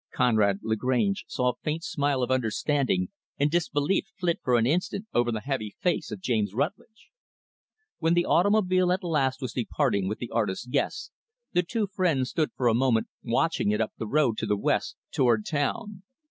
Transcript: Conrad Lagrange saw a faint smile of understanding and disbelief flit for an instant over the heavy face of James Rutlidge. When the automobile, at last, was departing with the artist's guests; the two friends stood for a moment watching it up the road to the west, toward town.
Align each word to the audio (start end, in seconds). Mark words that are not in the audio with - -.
Conrad 0.11 0.61
Lagrange 0.63 1.25
saw 1.27 1.51
a 1.51 1.55
faint 1.61 1.83
smile 1.83 2.23
of 2.23 2.31
understanding 2.31 3.09
and 3.37 3.51
disbelief 3.51 4.07
flit 4.19 4.39
for 4.41 4.55
an 4.57 4.65
instant 4.65 5.05
over 5.13 5.31
the 5.31 5.41
heavy 5.41 5.75
face 5.79 6.09
of 6.09 6.19
James 6.23 6.55
Rutlidge. 6.55 7.11
When 7.99 8.15
the 8.15 8.25
automobile, 8.25 8.91
at 8.91 9.03
last, 9.03 9.43
was 9.43 9.53
departing 9.53 10.07
with 10.07 10.17
the 10.17 10.31
artist's 10.31 10.65
guests; 10.65 11.11
the 11.53 11.61
two 11.61 11.85
friends 11.85 12.31
stood 12.31 12.49
for 12.57 12.67
a 12.67 12.73
moment 12.73 13.09
watching 13.21 13.69
it 13.69 13.79
up 13.79 13.93
the 13.99 14.07
road 14.07 14.39
to 14.39 14.47
the 14.47 14.57
west, 14.57 14.95
toward 15.11 15.45
town. 15.45 16.01